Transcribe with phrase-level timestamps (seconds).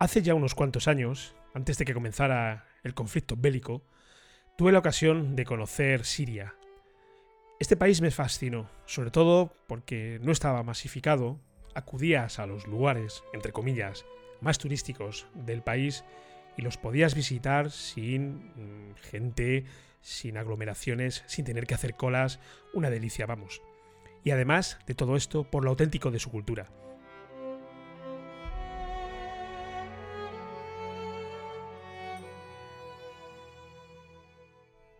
[0.00, 3.82] Hace ya unos cuantos años, antes de que comenzara el conflicto bélico,
[4.56, 6.54] tuve la ocasión de conocer Siria.
[7.58, 11.38] Este país me fascinó, sobre todo porque no estaba masificado,
[11.74, 14.06] acudías a los lugares, entre comillas,
[14.40, 16.02] más turísticos del país
[16.56, 19.66] y los podías visitar sin mm, gente,
[20.00, 22.40] sin aglomeraciones, sin tener que hacer colas,
[22.72, 23.60] una delicia, vamos.
[24.24, 26.70] Y además de todo esto, por lo auténtico de su cultura.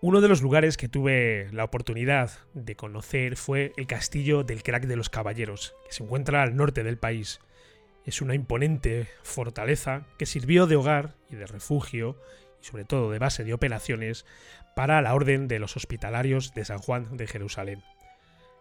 [0.03, 4.87] Uno de los lugares que tuve la oportunidad de conocer fue el castillo del Crack
[4.87, 7.41] de los Caballeros, que se encuentra al norte del país.
[8.07, 12.17] Es una imponente fortaleza que sirvió de hogar y de refugio
[12.63, 14.25] y sobre todo de base de operaciones
[14.75, 17.83] para la Orden de los Hospitalarios de San Juan de Jerusalén.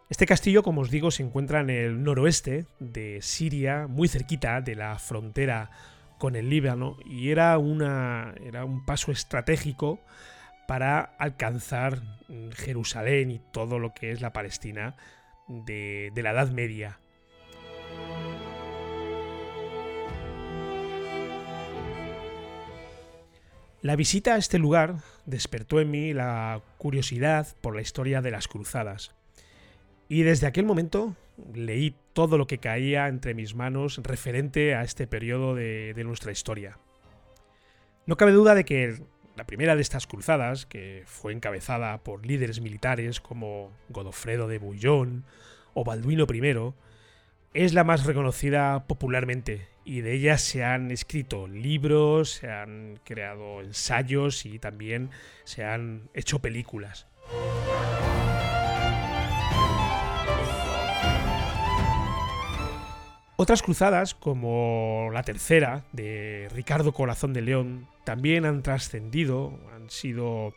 [0.10, 4.76] Este castillo, como os digo, se encuentra en el noroeste de Siria, muy cerquita de
[4.76, 5.72] la frontera
[6.18, 10.02] con el Líbano, y era, una, era un paso estratégico
[10.70, 14.96] para alcanzar mm, Jerusalén y todo lo que es la Palestina
[15.48, 17.00] de, la Edad Media.
[23.82, 28.48] La visita a este lugar despertó en mí la curiosidad por la historia de las
[28.48, 29.16] cruzadas.
[30.08, 31.16] Y desde aquel momento
[31.52, 36.32] leí todo lo que caía entre mis manos referente a este periodo de, de nuestra
[36.32, 36.78] historia.
[38.06, 39.02] No cabe duda de que
[39.40, 45.24] la primera de estas cruzadas, que fue encabezada por líderes militares como Godofredo de Bouillon
[45.74, 46.74] o Balduino I,
[47.54, 53.62] es la más reconocida popularmente y de ella se han escrito libros, se han creado
[53.62, 55.10] ensayos y también
[55.46, 57.08] se han hecho películas.
[63.42, 70.54] Otras cruzadas, como la tercera de Ricardo Corazón de León, también han trascendido, han sido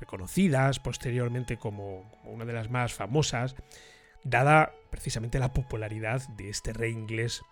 [0.00, 3.54] reconocidas posteriormente como, una de las más famosas,
[4.24, 7.42] dada precisamente la popularidad de este rey inglés.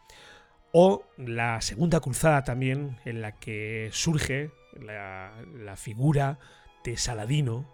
[0.73, 6.41] O la segunda cruzada también, en la que surge la, la figura
[6.83, 7.71] de Saladino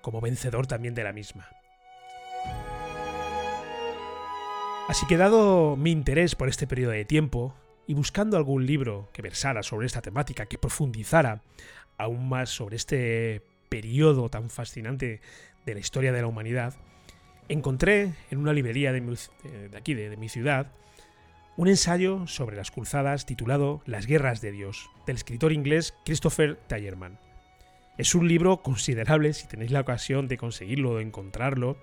[0.00, 1.48] como vencedor también de la misma.
[4.90, 7.54] Así que dado mi interés por este periodo de tiempo,
[7.86, 11.42] y buscando algún libro que versara sobre esta temática, que profundizara
[11.96, 15.20] aún más sobre este periodo tan fascinante
[15.64, 16.74] de la historia de la humanidad,
[17.48, 19.20] encontré en una librería de,
[19.76, 20.72] aquí, de, mi ciudad,
[21.56, 27.16] un ensayo sobre las cruzadas titulado Las guerras de Dios, del escritor inglés Christopher Tyerman.
[28.00, 31.76] Es un libro considerable, si tenéis la ocasión de conseguirlo o de encontrarlo,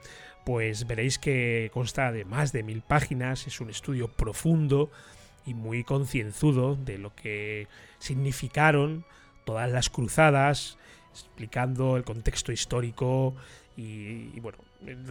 [0.46, 4.90] pues veréis que consta de más de mil páginas, es un estudio profundo
[5.46, 7.68] y muy concienzudo de lo que
[8.00, 9.06] significaron
[9.46, 10.80] todas las cruzadas,
[11.12, 13.36] explicando el contexto histórico
[13.76, 14.58] y, bueno,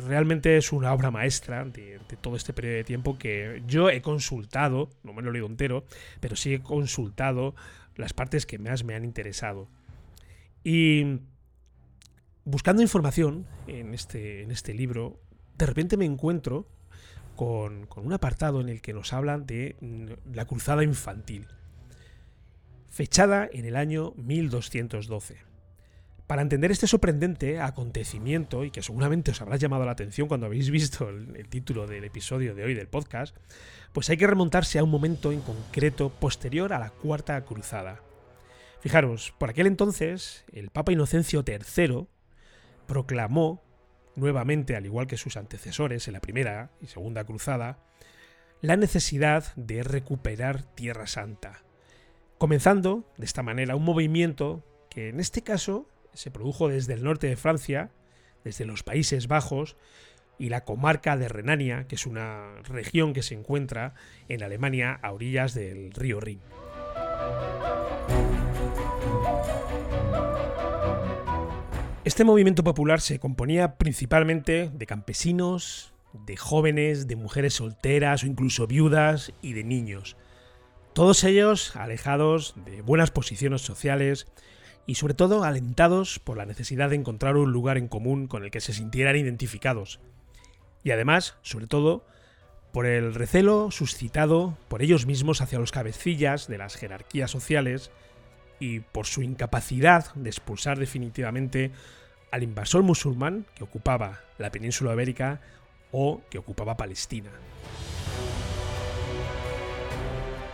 [0.08, 4.90] realmente es una obra maestra de, todo este periodo de tiempo que yo he consultado,
[5.04, 5.84] no me lo he leído entero,
[6.18, 7.54] pero sí he consultado
[7.94, 9.68] las partes que más me han interesado.
[10.68, 11.20] Y
[12.44, 15.20] buscando información en este, en este libro,
[15.56, 16.66] de repente me encuentro
[17.36, 19.76] con, un apartado en el que nos hablan de
[20.34, 21.46] la cruzada infantil,
[22.90, 25.36] fechada en el año 1212.
[26.26, 30.70] Para entender este sorprendente acontecimiento, y que seguramente os habrá llamado la atención cuando habéis
[30.70, 33.36] visto el, título del episodio de hoy del podcast,
[33.92, 38.00] pues hay que remontarse a un momento en concreto posterior a la Cuarta Cruzada.
[38.86, 42.06] Fijaros, por aquel entonces, el Papa Inocencio III
[42.86, 43.60] proclamó
[44.14, 47.80] nuevamente, al igual que sus antecesores en la primera y segunda cruzada,
[48.60, 51.64] la necesidad de recuperar Tierra Santa,
[52.38, 57.26] comenzando de esta manera un movimiento que en este caso se produjo desde el norte
[57.26, 57.90] de Francia,
[58.44, 59.76] desde los Países Bajos
[60.38, 63.94] y la comarca de Renania, que es una región que se encuentra
[64.28, 66.38] en Alemania a orillas del río Rin.
[72.06, 78.68] Este movimiento popular se componía principalmente de campesinos, de jóvenes, de mujeres solteras o incluso
[78.68, 80.16] viudas y de niños.
[80.92, 84.28] Todos ellos alejados de buenas posiciones sociales
[84.86, 88.52] y sobre todo alentados por la necesidad de encontrar un lugar en común con el
[88.52, 89.98] que se sintieran identificados.
[90.84, 92.06] Y además, sobre todo,
[92.70, 97.90] por el recelo suscitado por ellos mismos hacia los cabecillas de las jerarquías sociales
[98.58, 101.70] y por su incapacidad de expulsar definitivamente
[102.30, 105.40] al invasor musulmán que ocupaba la península ibérica
[105.92, 107.30] o que ocupaba Palestina.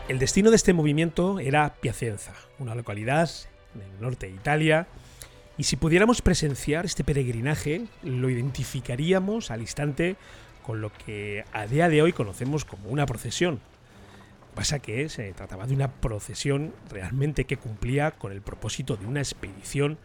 [0.09, 3.31] El destino de este movimiento era Piacenza, una localidad
[3.75, 4.87] en norte de Italia,
[5.57, 10.17] y si pudiéramos presenciar este peregrinaje, lo identificaríamos al instante
[10.63, 13.61] con lo que a día de hoy conocemos como una procesión.
[14.55, 19.21] Pasa que se trataba de una procesión realmente que cumplía con el propósito de una
[19.21, 19.99] expedición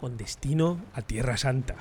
[0.00, 1.76] con destino a Tierra Santa.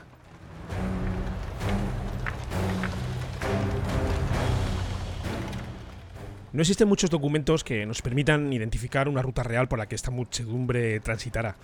[6.53, 10.11] No existen muchos documentos que nos permitan identificar una ruta real por la que esta
[10.11, 11.55] muchedumbre transitara,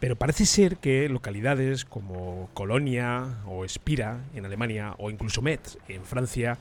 [0.00, 6.04] pero parece ser que localidades como Colonia o Espira en Alemania o incluso Metz en
[6.04, 6.58] Francia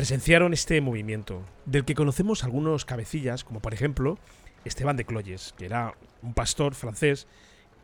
[0.00, 4.18] presenciaron este movimiento, del que conocemos algunos cabecillas, como por ejemplo
[4.64, 7.26] Esteban de Cloyes, que era un pastor francés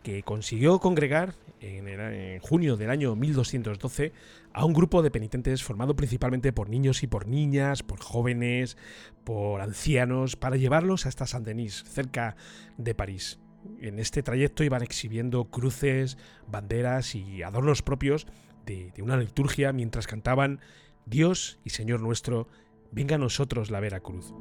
[0.02, 4.14] que consiguió congregar en, junio del año 1212
[4.54, 8.78] a un grupo de penitentes formado principalmente por niños y por niñas, por jóvenes,
[9.24, 12.34] por ancianos, para llevarlos hasta Saint-Denis, cerca
[12.78, 13.40] de París.
[13.78, 16.16] En este trayecto iban exhibiendo cruces,
[16.46, 18.26] banderas y adornos propios
[18.64, 20.60] de una liturgia mientras cantaban
[21.06, 22.48] Dios y Señor nuestro,
[22.90, 24.34] venga a nosotros la vera cruz.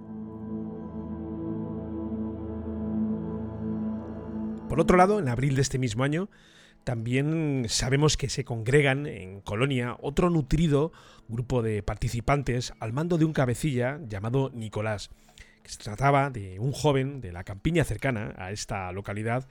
[4.67, 6.27] Por otro lado, en abril de este mismo año,
[6.83, 10.91] también sabemos que se congregan en Colonia otro nutrido
[11.27, 15.11] grupo de participantes al mando de un cabecilla llamado Nicolás,
[15.61, 19.47] que se trataba de un joven de la campiña cercana a esta localidad,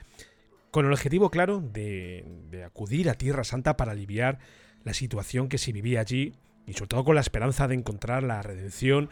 [0.72, 4.40] con el objetivo claro de, de acudir a Tierra Santa para aliviar
[4.82, 6.34] la situación que se vivía allí
[6.66, 9.10] y sobre todo con la esperanza de encontrar la redención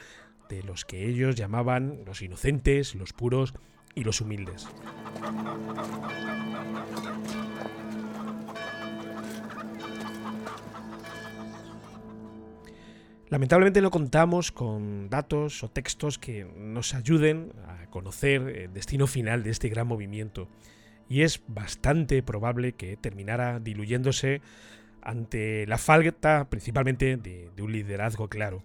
[0.48, 3.54] de los que ellos llamaban los inocentes, los puros
[3.94, 4.68] y los humildes.
[13.28, 19.42] Lamentablemente no contamos con datos o textos que nos ayuden a conocer el destino final
[19.42, 20.48] de este gran movimiento,
[21.08, 24.42] y es bastante probable que terminara diluyéndose
[25.02, 28.62] ante la falta principalmente de, de un liderazgo claro.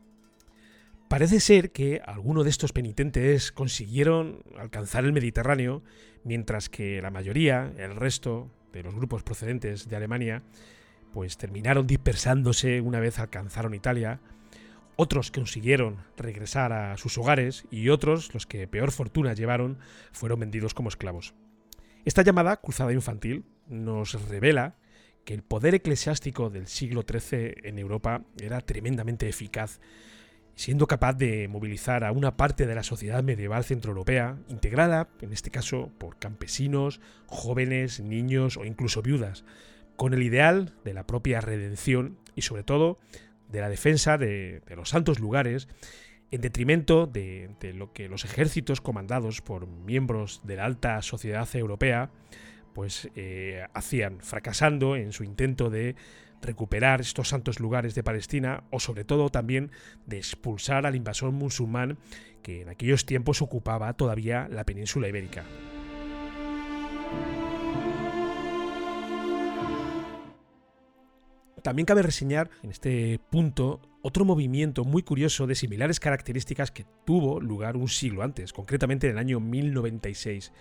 [1.08, 5.82] Parece ser que algunos de estos penitentes consiguieron alcanzar el Mediterráneo,
[6.24, 10.44] mientras que la mayoría, el resto de los grupos procedentes de Alemania,
[11.14, 14.20] pues terminaron dispersándose una vez alcanzaron Italia,
[14.98, 19.78] otros consiguieron regresar a sus hogares y otros, los que peor fortuna llevaron,
[20.12, 21.34] fueron vendidos como esclavos.
[22.04, 24.76] Esta llamada cruzada infantil nos revela
[25.28, 29.82] que el poder eclesiástico del siglo XIII en Europa era tremendamente eficaz
[30.56, 35.52] siendo capaz de movilizar a una parte de la sociedad medieval centroeuropea, integrada, en este
[35.52, 39.44] caso, por campesinos, jóvenes, niños o incluso viudas,
[39.98, 42.98] con el ideal de la propia redención y sobre todo
[43.50, 45.68] de la defensa de, los santos lugares,
[46.32, 52.12] en detrimento de, lo que los ejércitos comandados por miembros de la alta sociedad europea
[52.78, 55.96] pues eh, hacían, fracasando en su intento de
[56.44, 59.72] recuperar estos santos lugares de Palestina o sobre todo también
[60.06, 61.98] de expulsar al invasor musulmán
[62.44, 65.44] que en aquellos tiempos ocupaba todavía la península ibérica.
[71.64, 77.40] También cabe reseñar en este punto otro movimiento muy curioso de similares características que tuvo
[77.40, 80.54] lugar un siglo antes, concretamente en el año 1096.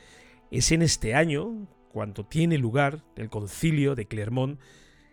[0.51, 4.61] Es en este año cuando tiene lugar el concilio de Clermont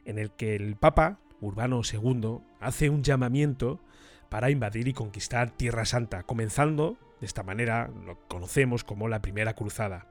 [0.03, 3.79] en el que el Papa Urbano II hace un llamamiento
[4.27, 9.53] para invadir y conquistar Tierra Santa, comenzando de esta manera lo conocemos como la Primera
[9.53, 10.07] Cruzada.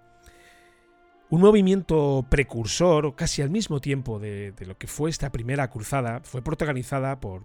[1.28, 6.40] Un movimiento precursor, casi al mismo tiempo de, lo que fue esta Primera Cruzada, fue
[6.40, 7.44] protagonizada por,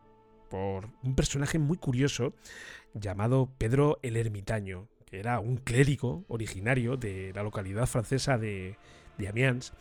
[0.49, 2.31] por un personaje muy curioso
[2.93, 8.77] llamado Pedro el Ermitaño, que era un clérigo originario de la localidad francesa de,
[9.17, 9.73] de Amiens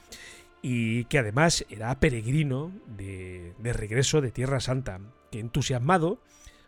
[0.62, 5.00] y que además era peregrino de, regreso de Tierra Santa,
[5.30, 6.18] que entusiasmado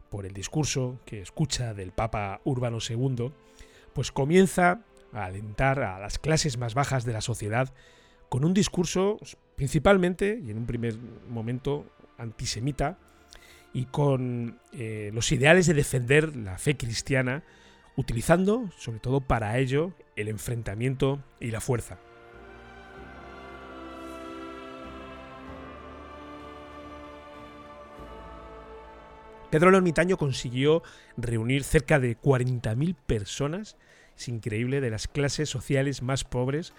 [0.09, 3.33] por el discurso que escucha del Papa Urbano II,
[3.93, 4.83] pues comienza
[5.13, 7.73] a alentar a las clases más bajas de la sociedad
[8.29, 9.19] con un discurso
[9.57, 10.97] principalmente y en un primer
[11.29, 11.85] momento
[12.19, 12.99] antisemita
[13.73, 17.43] y con eh, los ideales de defender la fe cristiana,
[17.97, 21.99] utilizando sobre todo para ello el enfrentamiento y la fuerza.
[29.51, 30.83] Pedro el consiguió
[31.17, 33.77] reunir cerca de 40.000 personas,
[34.17, 36.75] es increíble, de las clases sociales más pobres,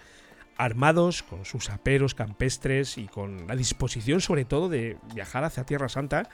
[0.56, 5.88] armados con sus aperos campestres y con la disposición sobre todo de viajar hacia Tierra
[5.88, 6.28] Santa,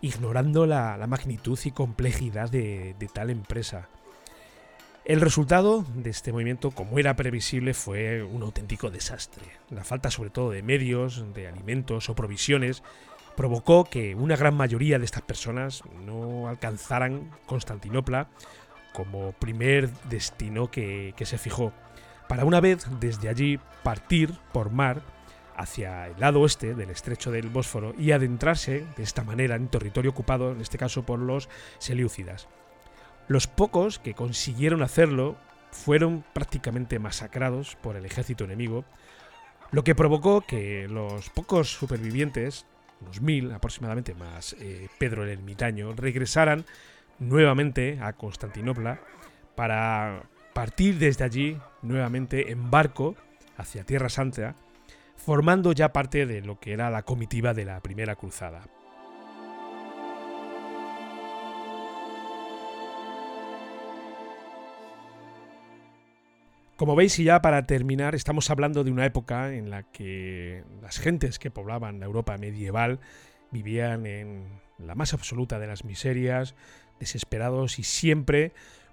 [0.00, 3.88] ignorando la, magnitud y complejidad de, tal empresa.
[5.04, 9.44] El resultado de este movimiento, como era previsible, fue un auténtico desastre.
[9.70, 12.82] La falta sobre todo de medios, de alimentos o provisiones
[13.38, 18.26] provocó que una gran mayoría de estas personas no alcanzaran Constantinopla
[18.92, 21.72] como primer destino que, se fijó,
[22.28, 25.02] para una vez desde allí partir por mar
[25.54, 30.10] hacia el lado oeste del estrecho del Bósforo y adentrarse de esta manera en territorio
[30.10, 32.48] ocupado, en este caso por los seliúcidas.
[33.28, 35.36] Los pocos que consiguieron hacerlo
[35.70, 38.84] fueron prácticamente masacrados por el ejército enemigo,
[39.70, 42.66] lo que provocó que los pocos supervivientes,
[43.00, 46.64] unos mil aproximadamente más eh, Pedro el Ermitaño, regresaran
[47.18, 49.00] nuevamente a Constantinopla
[49.54, 53.16] para partir desde allí nuevamente en barco
[53.56, 54.54] hacia Tierra Santa,
[55.16, 58.62] formando ya parte de lo que era la comitiva de la primera cruzada.
[66.78, 71.00] Como veis, y ya para terminar, estamos hablando de una época en la que las
[71.00, 73.00] gentes que poblaban la Europa medieval
[73.50, 76.54] vivían en la más absoluta de las miserias,
[77.00, 78.52] desesperados y siempre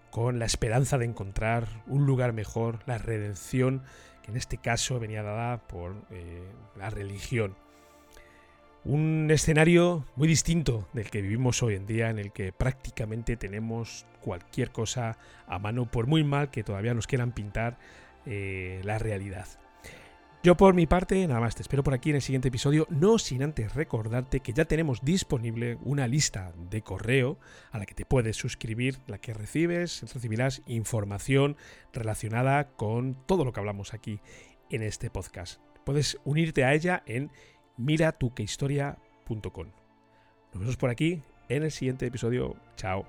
[0.09, 3.83] con la esperanza de encontrar un lugar mejor, la redención,
[4.23, 6.41] que en este caso venía dada por eh,
[6.75, 7.55] la religión.
[8.85, 14.05] Un escenario muy distinto del que vivimos hoy en día, en el que prácticamente tenemos
[14.21, 17.79] cualquier cosa a mano, por muy mal que todavía nos quieran pintar
[18.27, 19.47] eh, la realidad.
[20.43, 23.17] Yo por mi parte, nada más, te espero por aquí en el siguiente episodio, no
[23.17, 27.39] sin antes recordarte que ya tenemos disponible una lista de correo
[27.71, 31.57] a la que te puedes suscribir, la que recibes, recibirás información
[31.91, 34.19] relacionada con todo lo que hablamos aquí
[34.69, 35.59] en este podcast.
[35.85, 37.31] Puedes unirte a ella en
[37.77, 39.67] miratuquehistoria.com.
[40.53, 42.55] Nos vemos por aquí en el siguiente episodio.
[42.75, 43.05] Chao.